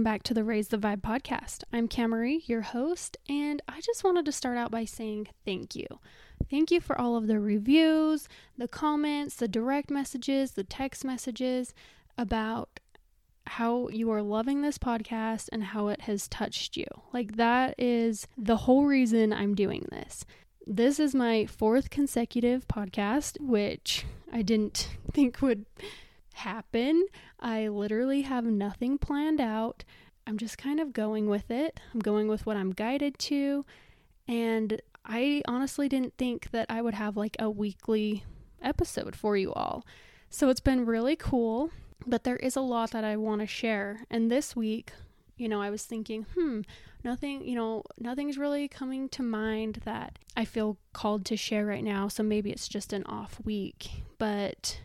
[0.00, 1.62] Welcome back to the Raise the Vibe podcast.
[1.74, 5.86] I'm Kamaree, your host, and I just wanted to start out by saying thank you.
[6.50, 8.26] Thank you for all of the reviews,
[8.56, 11.74] the comments, the direct messages, the text messages
[12.16, 12.80] about
[13.46, 16.86] how you are loving this podcast and how it has touched you.
[17.12, 20.24] Like, that is the whole reason I'm doing this.
[20.66, 25.66] This is my fourth consecutive podcast, which I didn't think would
[26.40, 27.06] happen.
[27.38, 29.84] I literally have nothing planned out.
[30.26, 31.80] I'm just kind of going with it.
[31.92, 33.64] I'm going with what I'm guided to.
[34.28, 38.24] And I honestly didn't think that I would have like a weekly
[38.62, 39.84] episode for you all.
[40.28, 41.70] So it's been really cool,
[42.06, 44.04] but there is a lot that I want to share.
[44.10, 44.92] And this week,
[45.36, 46.60] you know, I was thinking, hmm,
[47.02, 51.82] nothing, you know, nothing's really coming to mind that I feel called to share right
[51.82, 52.08] now.
[52.08, 54.04] So maybe it's just an off week.
[54.18, 54.80] But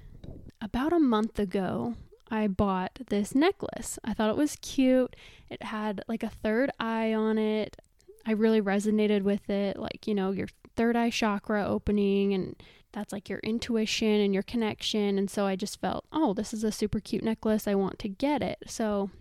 [0.65, 1.93] about a month ago,
[2.31, 3.99] I bought this necklace.
[4.03, 5.15] I thought it was cute.
[5.47, 7.77] It had like a third eye on it.
[8.25, 12.55] I really resonated with it, like, you know, your third eye chakra opening, and
[12.91, 15.19] that's like your intuition and your connection.
[15.19, 17.67] And so I just felt, oh, this is a super cute necklace.
[17.67, 18.57] I want to get it.
[18.65, 19.11] So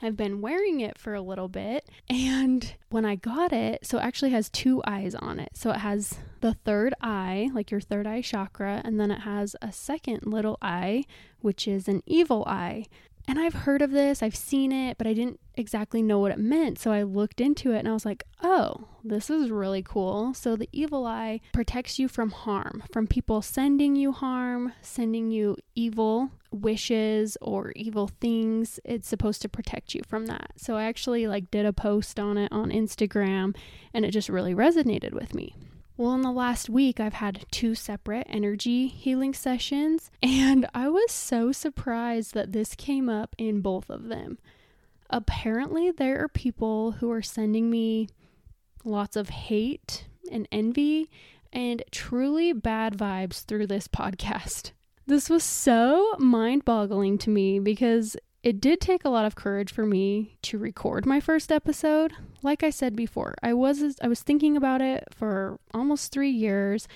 [0.00, 1.88] I've been wearing it for a little bit.
[2.08, 5.50] And when I got it, so it actually has two eyes on it.
[5.54, 9.54] So it has the third eye, like your third eye chakra, and then it has
[9.60, 11.04] a second little eye,
[11.40, 12.86] which is an evil eye.
[13.28, 16.38] And I've heard of this, I've seen it, but I didn't exactly know what it
[16.38, 16.78] meant.
[16.78, 20.34] So I looked into it and I was like, oh, this is really cool.
[20.34, 25.56] So the evil eye protects you from harm, from people sending you harm, sending you
[25.74, 28.80] evil wishes or evil things.
[28.84, 30.52] It's supposed to protect you from that.
[30.56, 33.54] So I actually like did a post on it on Instagram
[33.94, 35.54] and it just really resonated with me.
[35.96, 41.12] Well, in the last week, I've had two separate energy healing sessions, and I was
[41.12, 44.38] so surprised that this came up in both of them.
[45.10, 48.08] Apparently, there are people who are sending me
[48.84, 51.10] lots of hate and envy
[51.52, 54.72] and truly bad vibes through this podcast.
[55.06, 59.72] This was so mind boggling to me because it did take a lot of courage
[59.72, 62.12] for me to record my first episode.
[62.42, 66.88] Like I said before, I was I was thinking about it for almost 3 years,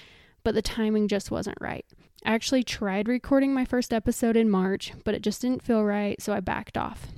[0.42, 1.86] but the timing just wasn't right.
[2.24, 6.20] I actually tried recording my first episode in March, but it just didn't feel right,
[6.20, 7.08] so I backed off.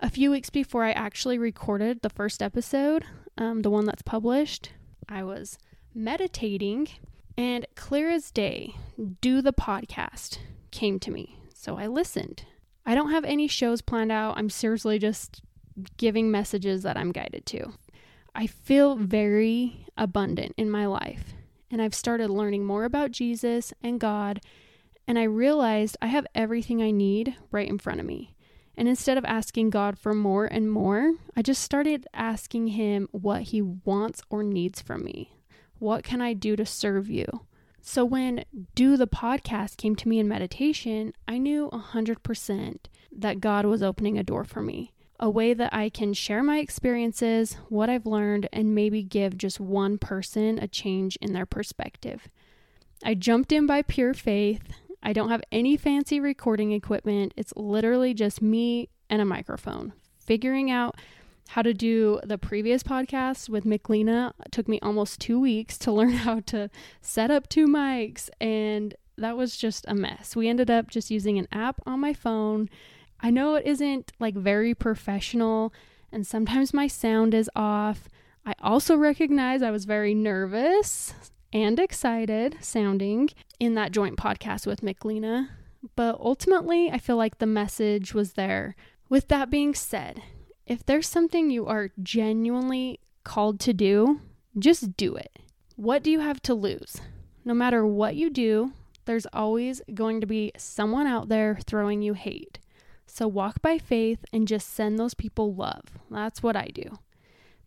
[0.00, 3.04] A few weeks before I actually recorded the first episode,
[3.36, 4.72] um, the one that's published,
[5.08, 5.58] I was
[5.94, 6.88] meditating,
[7.36, 8.74] and clear as day,
[9.20, 10.38] Do the Podcast
[10.70, 11.38] came to me.
[11.54, 12.44] So I listened
[12.86, 14.38] I don't have any shows planned out.
[14.38, 15.42] I'm seriously just
[15.96, 17.72] giving messages that I'm guided to.
[18.34, 21.34] I feel very abundant in my life,
[21.70, 24.40] and I've started learning more about Jesus and God,
[25.08, 28.34] and I realized I have everything I need right in front of me.
[28.76, 33.42] And instead of asking God for more and more, I just started asking Him what
[33.42, 35.32] He wants or needs from me.
[35.78, 37.26] What can I do to serve you?
[37.88, 42.78] So when Do the podcast came to me in meditation, I knew 100%
[43.12, 46.58] that God was opening a door for me, a way that I can share my
[46.58, 52.28] experiences, what I've learned, and maybe give just one person a change in their perspective.
[53.04, 54.64] I jumped in by pure faith.
[55.00, 57.34] I don't have any fancy recording equipment.
[57.36, 60.96] It's literally just me and a microphone, figuring out
[61.48, 66.12] how to do the previous podcast with Miklina took me almost two weeks to learn
[66.12, 66.70] how to
[67.00, 70.36] set up two mics, and that was just a mess.
[70.36, 72.68] We ended up just using an app on my phone.
[73.20, 75.72] I know it isn't like very professional,
[76.12, 78.08] and sometimes my sound is off.
[78.44, 81.14] I also recognize I was very nervous
[81.52, 85.48] and excited sounding in that joint podcast with Miklina,
[85.94, 88.76] but ultimately, I feel like the message was there.
[89.08, 90.22] With that being said,
[90.66, 94.20] if there's something you are genuinely called to do,
[94.58, 95.38] just do it.
[95.76, 97.00] What do you have to lose?
[97.44, 98.72] No matter what you do,
[99.04, 102.58] there's always going to be someone out there throwing you hate.
[103.06, 105.84] So walk by faith and just send those people love.
[106.10, 106.98] That's what I do.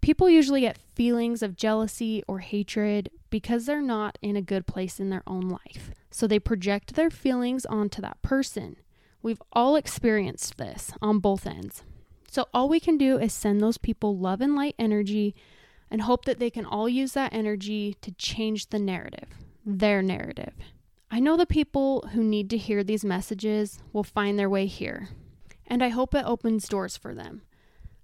[0.01, 4.99] People usually get feelings of jealousy or hatred because they're not in a good place
[4.99, 5.91] in their own life.
[6.11, 8.77] So they project their feelings onto that person.
[9.21, 11.83] We've all experienced this on both ends.
[12.29, 15.35] So all we can do is send those people love and light energy
[15.89, 19.29] and hope that they can all use that energy to change the narrative,
[19.65, 20.53] their narrative.
[21.09, 25.09] I know the people who need to hear these messages will find their way here,
[25.65, 27.41] and I hope it opens doors for them.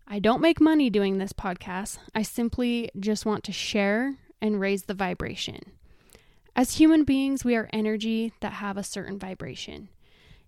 [0.08, 2.00] I don't make money doing this podcast.
[2.16, 5.72] I simply just want to share and raise the vibration.
[6.56, 9.90] As human beings, we are energy that have a certain vibration.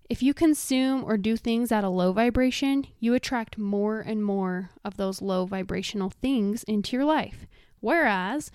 [0.09, 4.69] If you consume or do things at a low vibration, you attract more and more
[4.85, 7.45] of those low vibrational things into your life.
[7.81, 8.49] Whereas,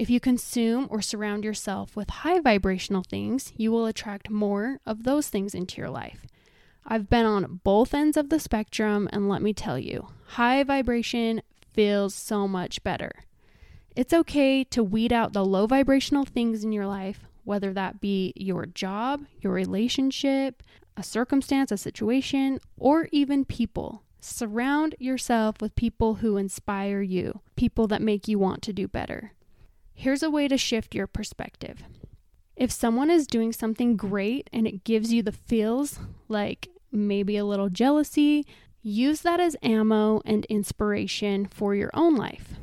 [0.00, 5.04] if you consume or surround yourself with high vibrational things, you will attract more of
[5.04, 6.26] those things into your life.
[6.84, 11.42] I've been on both ends of the spectrum, and let me tell you, high vibration
[11.72, 13.12] feels so much better.
[13.94, 18.32] It's okay to weed out the low vibrational things in your life, whether that be
[18.36, 20.62] your job, your relationship,
[20.96, 24.04] a circumstance, a situation, or even people.
[24.20, 29.32] Surround yourself with people who inspire you, people that make you want to do better.
[29.92, 31.82] Here's a way to shift your perspective.
[32.54, 35.98] If someone is doing something great and it gives you the feels,
[36.28, 38.46] like maybe a little jealousy,
[38.80, 42.59] use that as ammo and inspiration for your own life.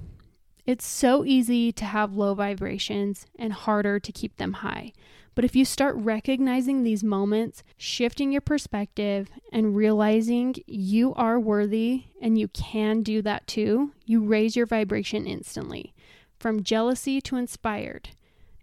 [0.68, 4.92] It's so easy to have low vibrations and harder to keep them high.
[5.34, 12.06] But if you start recognizing these moments, shifting your perspective, and realizing you are worthy
[12.22, 15.94] and you can do that too, you raise your vibration instantly
[16.38, 18.10] from jealousy to inspired.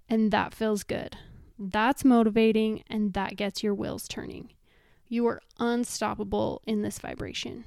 [0.07, 1.17] And that feels good.
[1.59, 4.53] That's motivating and that gets your wheels turning.
[5.09, 7.65] You are unstoppable in this vibration.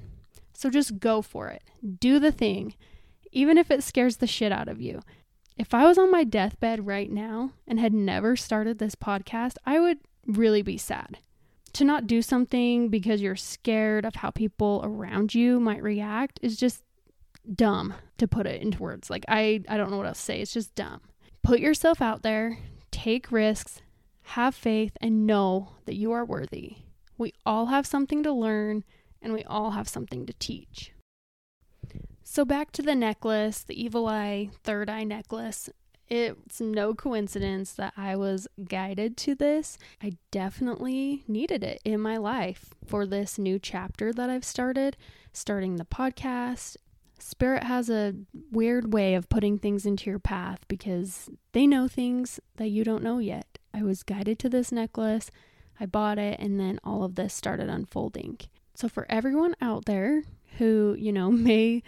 [0.54, 1.64] So just go for it.
[2.00, 2.76] Do the thing,
[3.32, 5.02] even if it scares the shit out of you.
[5.58, 9.80] If I was on my deathbed right now and had never started this podcast, I
[9.80, 11.18] would really be sad.
[11.74, 16.58] To not do something because you're scared of how people around you might react is
[16.58, 16.84] just
[17.56, 19.10] dumb to put it into words.
[19.10, 20.42] Like I I don't know what else to say.
[20.42, 21.02] It's just dumb.
[21.44, 22.58] Put yourself out there,
[22.92, 23.82] take risks,
[24.22, 26.78] have faith and know that you are worthy.
[27.18, 28.84] We all have something to learn
[29.22, 30.92] and we all have something to teach.
[32.30, 35.70] So, back to the necklace, the evil eye, third eye necklace.
[36.10, 39.78] It's no coincidence that I was guided to this.
[40.04, 44.98] I definitely needed it in my life for this new chapter that I've started,
[45.32, 46.76] starting the podcast.
[47.18, 48.14] Spirit has a
[48.52, 53.04] weird way of putting things into your path because they know things that you don't
[53.04, 53.58] know yet.
[53.74, 55.32] I was guided to this necklace,
[55.80, 58.38] I bought it, and then all of this started unfolding.
[58.76, 60.24] So, for everyone out there
[60.58, 61.84] who, you know, may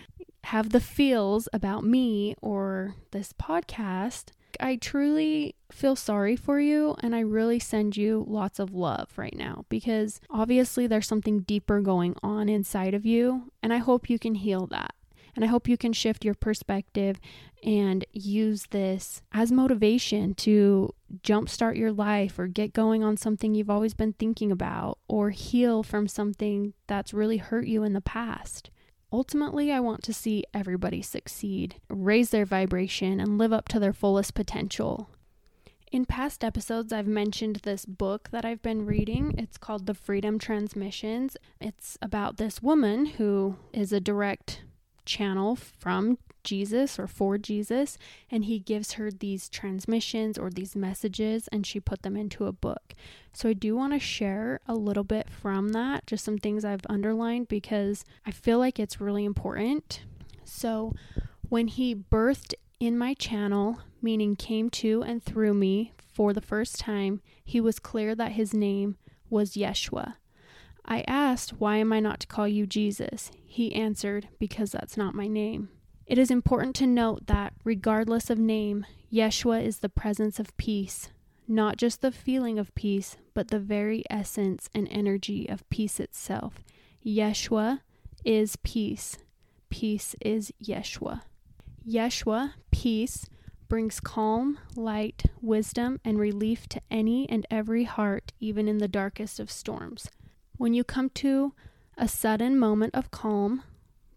[0.46, 7.16] have the feels about me or this podcast, I truly feel sorry for you and
[7.16, 12.16] I really send you lots of love right now because obviously there's something deeper going
[12.24, 14.94] on inside of you and I hope you can heal that.
[15.36, 17.20] And I hope you can shift your perspective
[17.64, 23.70] and use this as motivation to jumpstart your life or get going on something you've
[23.70, 28.70] always been thinking about or heal from something that's really hurt you in the past.
[29.12, 33.94] Ultimately, I want to see everybody succeed, raise their vibration, and live up to their
[33.94, 35.10] fullest potential.
[35.92, 39.34] In past episodes, I've mentioned this book that I've been reading.
[39.40, 41.36] It's called The Freedom Transmissions.
[41.60, 44.62] It's about this woman who is a direct
[45.06, 47.98] channel from Jesus or for Jesus,
[48.30, 52.52] and he gives her these transmissions or these messages, and she put them into a
[52.52, 52.94] book.
[53.34, 56.86] So I do want to share a little bit from that, just some things I've
[56.90, 60.02] underlined because I feel like it's really important.
[60.44, 60.94] So
[61.48, 66.80] when he birthed in my channel, meaning came to and through me for the first
[66.80, 68.98] time, he was clear that his name
[69.30, 70.16] was Yeshua.
[70.86, 73.32] I asked, Why am I not to call you Jesus?
[73.46, 75.70] He answered, Because that's not my name.
[76.10, 81.10] It is important to note that, regardless of name, Yeshua is the presence of peace,
[81.48, 86.64] not just the feeling of peace, but the very essence and energy of peace itself.
[87.06, 87.82] Yeshua
[88.26, 89.20] is peace.
[89.70, 91.22] Peace is Yeshua.
[91.88, 93.28] Yeshua, peace,
[93.68, 99.40] brings calm, light, wisdom, and relief to any and every heart, even in the darkest
[99.40, 100.10] of storms.
[100.58, 101.54] When you come to
[102.00, 103.62] a sudden moment of calm,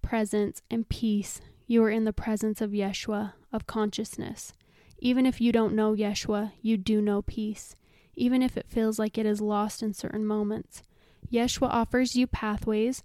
[0.00, 1.42] presence, and peace,
[1.72, 4.52] you are in the presence of Yeshua, of consciousness.
[4.98, 7.74] Even if you don't know Yeshua, you do know peace,
[8.14, 10.82] even if it feels like it is lost in certain moments.
[11.32, 13.02] Yeshua offers you pathways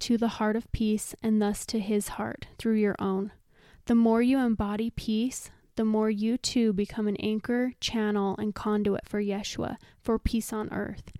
[0.00, 3.32] to the heart of peace and thus to his heart through your own.
[3.86, 9.08] The more you embody peace, the more you too become an anchor, channel, and conduit
[9.08, 11.10] for Yeshua, for peace on earth.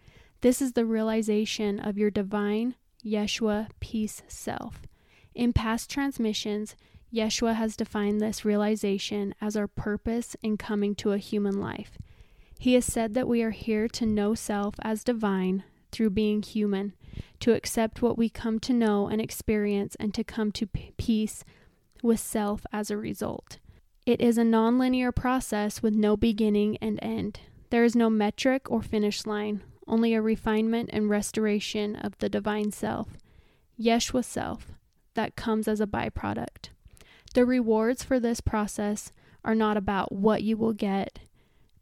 [0.42, 4.82] This is the realization of your divine Yeshua peace self.
[5.34, 6.76] In past transmissions,
[7.12, 11.98] Yeshua has defined this realization as our purpose in coming to a human life.
[12.58, 16.92] He has said that we are here to know self as divine through being human,
[17.40, 21.42] to accept what we come to know and experience, and to come to p- peace
[22.02, 23.58] with self as a result.
[24.06, 27.40] It is a nonlinear process with no beginning and end.
[27.70, 32.70] There is no metric or finish line, only a refinement and restoration of the divine
[32.72, 33.08] self,
[33.80, 34.72] Yeshua self,
[35.14, 36.70] that comes as a byproduct.
[37.32, 39.12] The rewards for this process
[39.44, 41.20] are not about what you will get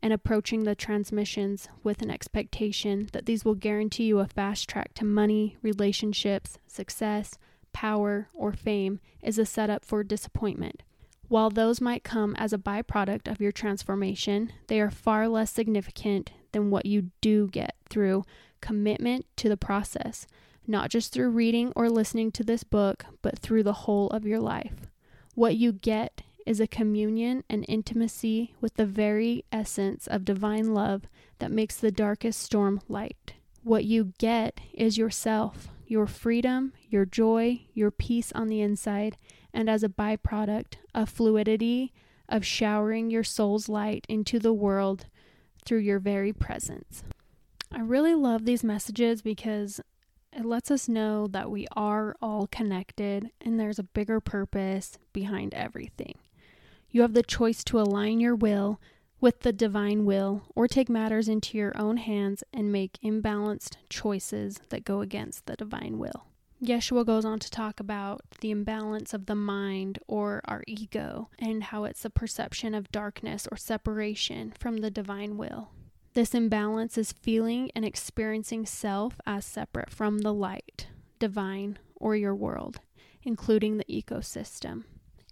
[0.03, 4.93] and approaching the transmissions with an expectation that these will guarantee you a fast track
[4.95, 7.39] to money, relationships, success,
[7.73, 10.83] power, or fame is a setup for disappointment.
[11.29, 16.31] While those might come as a byproduct of your transformation, they are far less significant
[16.53, 18.25] than what you do get through
[18.61, 20.27] commitment to the process,
[20.67, 24.41] not just through reading or listening to this book, but through the whole of your
[24.41, 24.89] life.
[25.39, 31.03] What you get is a communion and intimacy with the very essence of divine love
[31.39, 33.35] that makes the darkest storm light.
[33.63, 39.17] What you get is yourself, your freedom, your joy, your peace on the inside,
[39.55, 41.93] and as a byproduct, a fluidity
[42.29, 45.07] of showering your soul's light into the world
[45.65, 47.05] through your very presence.
[47.71, 49.81] I really love these messages because
[50.39, 55.53] it lets us know that we are all connected and there's a bigger purpose behind
[55.53, 56.15] everything.
[56.91, 58.81] You have the choice to align your will
[59.21, 64.61] with the divine will or take matters into your own hands and make imbalanced choices
[64.69, 66.27] that go against the divine will.
[66.63, 71.65] Yeshua goes on to talk about the imbalance of the mind or our ego and
[71.65, 75.71] how it's a perception of darkness or separation from the divine will.
[76.19, 80.89] This imbalance is feeling and experiencing self as separate from the light,
[81.21, 82.81] divine, or your world,
[83.23, 84.83] including the ecosystem.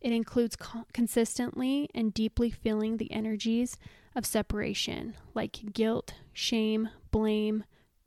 [0.00, 3.76] It includes co- consistently and deeply feeling the energies
[4.14, 7.64] of separation, like guilt, shame, blame,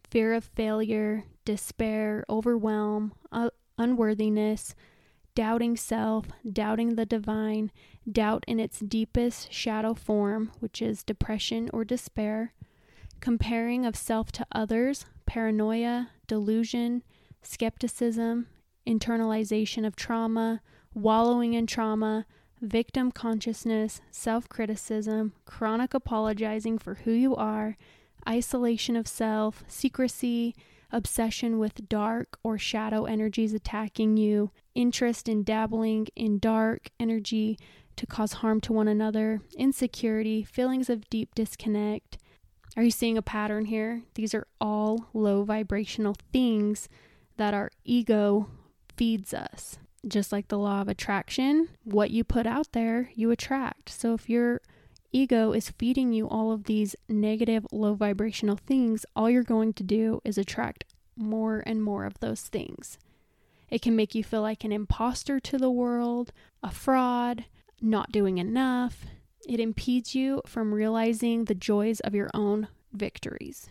[0.10, 4.74] fear of failure, despair, overwhelm, uh, unworthiness,
[5.36, 7.74] doubting self, doubting the divine,
[8.10, 12.54] doubt in its deepest shadow form, which is depression or despair,
[13.20, 17.04] comparing of self to others, paranoia, delusion,
[17.42, 18.48] skepticism,
[18.88, 20.62] internalization of trauma,
[20.94, 22.26] wallowing in trauma,
[22.62, 27.78] victim consciousness, self criticism, chronic apologizing for who you are,
[28.28, 30.56] isolation of self, secrecy,
[30.92, 37.58] obsession with dark or shadow energies attacking you, interest in dabbling in dark energy
[37.96, 42.18] to cause harm to one another, insecurity, feelings of deep disconnect.
[42.80, 44.04] Are you seeing a pattern here?
[44.16, 46.88] These are all low vibrational things
[47.36, 48.50] that our ego
[48.96, 53.90] feeds us just like the law of attraction, what you put out there, you attract.
[53.90, 54.62] So if your
[55.12, 59.84] ego is feeding you all of these negative, low vibrational things, all you're going to
[59.84, 60.86] do is attract
[61.18, 62.98] more and more of those things.
[63.70, 66.32] It can make you feel like an imposter to the world,
[66.64, 67.44] a fraud,
[67.82, 69.06] not doing enough.
[69.48, 73.70] It impedes you from realizing the joys of your own victories.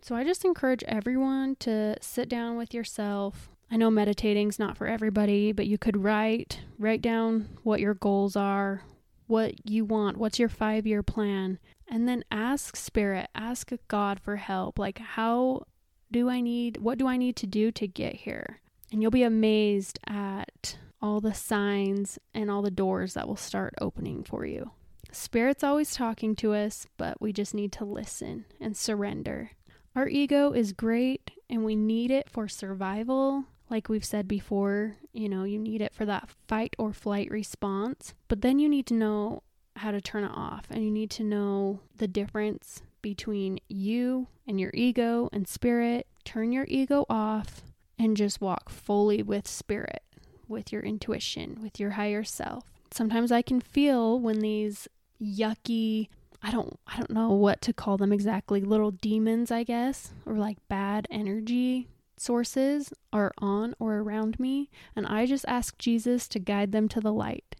[0.00, 4.86] So I just encourage everyone to sit down with yourself, I know meditating's not for
[4.86, 8.82] everybody, but you could write write down what your goals are,
[9.26, 14.78] what you want, what's your 5-year plan, and then ask spirit, ask God for help.
[14.78, 15.64] Like how
[16.10, 18.60] do I need what do I need to do to get here?
[18.90, 23.74] And you'll be amazed at all the signs and all the doors that will start
[23.80, 24.70] opening for you.
[25.10, 29.52] Spirit's always talking to us, but we just need to listen and surrender.
[29.96, 35.28] Our ego is great and we need it for survival, like we've said before, you
[35.28, 38.94] know, you need it for that fight or flight response, but then you need to
[38.94, 39.42] know
[39.76, 44.60] how to turn it off and you need to know the difference between you and
[44.60, 46.06] your ego and spirit.
[46.24, 47.62] Turn your ego off
[47.98, 50.02] and just walk fully with spirit,
[50.46, 52.64] with your intuition, with your higher self.
[52.90, 54.88] Sometimes I can feel when these
[55.22, 56.08] yucky
[56.42, 60.34] I don't I don't know what to call them exactly, little demons, I guess, or
[60.34, 66.38] like bad energy sources are on or around me, and I just ask Jesus to
[66.38, 67.56] guide them to the light.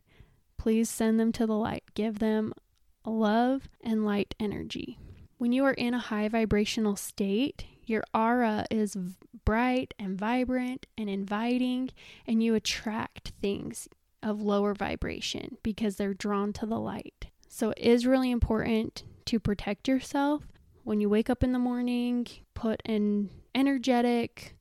[0.57, 1.85] Please send them to the light.
[1.95, 2.53] Give them
[3.05, 4.99] love and light energy.
[5.39, 8.97] When you are in a high vibrational state, your aura is
[9.45, 11.91] bright and vibrant and inviting,
[12.27, 13.89] and you attract things
[14.23, 17.27] of lower vibration because they're drawn to the light.
[17.49, 20.47] So it is really important to protect yourself.
[20.85, 24.57] When you wake up in the morning, put an energetic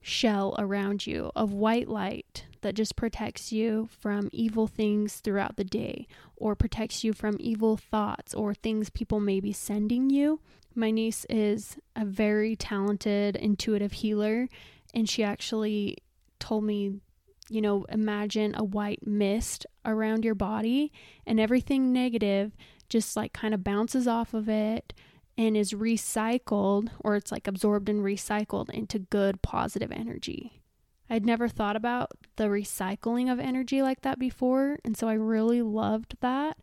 [0.00, 5.64] shell around you of white light that just protects you from evil things throughout the
[5.64, 10.40] day or protects you from evil thoughts or things people may be sending you.
[10.74, 14.48] My niece is a very talented intuitive healer,
[14.92, 15.98] and she actually
[16.38, 17.00] told me,
[17.48, 20.92] you know, imagine a white mist around your body,
[21.26, 22.56] and everything negative
[22.88, 24.92] just like kind of bounces off of it
[25.36, 30.62] and is recycled or it's like absorbed and recycled into good positive energy.
[31.10, 35.60] I'd never thought about the recycling of energy like that before, and so I really
[35.60, 36.58] loved that.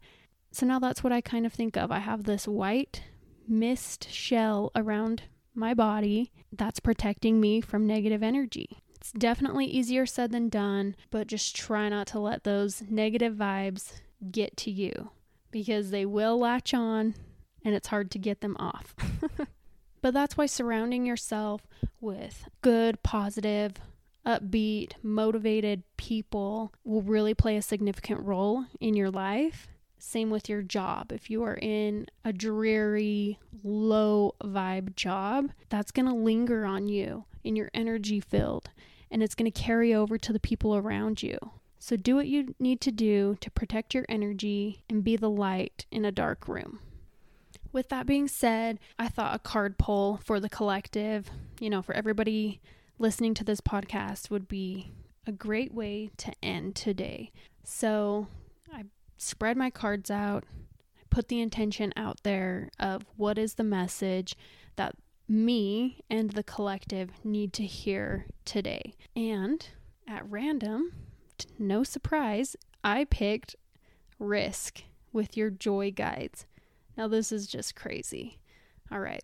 [0.52, 1.92] So now that's what I kind of think of.
[1.92, 3.04] I have this white
[3.48, 5.24] mist shell around
[5.54, 8.82] my body that's protecting me from negative energy.
[9.02, 13.94] It's definitely easier said than done, but just try not to let those negative vibes
[14.30, 15.10] get to you
[15.50, 17.16] because they will latch on
[17.66, 18.96] and it's hard to get them off.
[20.04, 21.66] but that's why surrounding yourself
[22.00, 23.74] with good, positive,
[24.24, 29.68] upbeat, motivated people will really play a significant role in your life.
[29.98, 31.12] Same with your job.
[31.12, 37.26] If you are in a dreary, low vibe job, that's going to linger on you
[37.44, 38.70] in your energy field
[39.12, 41.38] and it's going to carry over to the people around you.
[41.78, 45.86] So do what you need to do to protect your energy and be the light
[45.92, 46.80] in a dark room.
[47.74, 51.94] With that being said, I thought a card pull for the collective, you know, for
[51.94, 52.62] everybody
[53.00, 54.92] listening to this podcast would be
[55.26, 57.32] a great way to end today.
[57.64, 58.28] So
[58.72, 58.86] I
[59.18, 60.44] spread my cards out,
[61.10, 64.36] put the intention out there of what is the message
[64.76, 64.96] that
[65.32, 68.94] me and the collective need to hear today.
[69.16, 69.66] And
[70.08, 70.92] at random,
[71.58, 73.56] no surprise, I picked
[74.20, 74.84] risk
[75.14, 76.46] with your joy guides.
[76.98, 78.40] Now, this is just crazy.
[78.92, 79.24] All right,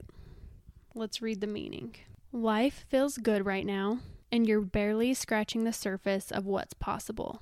[0.95, 1.95] let's read the meaning.
[2.31, 3.99] Life feels good right now,
[4.31, 7.41] and you're barely scratching the surface of what's possible.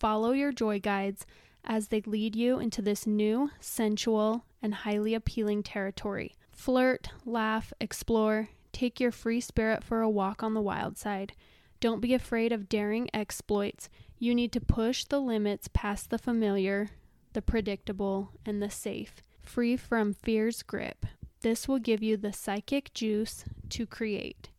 [0.00, 1.26] Follow your joy guides
[1.62, 6.34] as they lead you into this new, sensual, and highly appealing territory.
[6.58, 11.32] Flirt, laugh, explore, take your free spirit for a walk on the wild side.
[11.78, 13.88] Don't be afraid of daring exploits.
[14.18, 16.90] You need to push the limits past the familiar,
[17.32, 21.06] the predictable, and the safe, free from fear's grip.
[21.42, 24.50] This will give you the psychic juice to create.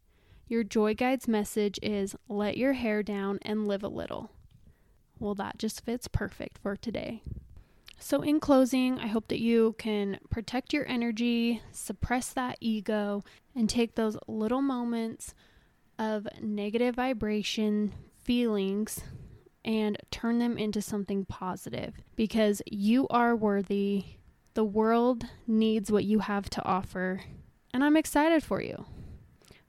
[0.48, 4.32] Your Joy Guide's message is let your hair down and live a little.
[5.20, 7.24] Well, that just fits perfect for today.
[8.02, 13.70] So, in closing, I hope that you can protect your energy, suppress that ego, and
[13.70, 15.34] take those little moments
[16.00, 17.92] of negative vibration
[18.24, 19.02] feelings
[19.66, 24.06] and turn them into something positive because you are worthy.
[24.54, 27.22] The world needs what you have to offer,
[27.74, 28.86] and I'm excited for you.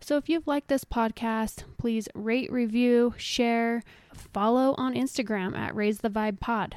[0.00, 3.82] So, if you've liked this podcast, please rate, review, share,
[4.14, 6.76] follow on Instagram at Raise the Vibe Pod.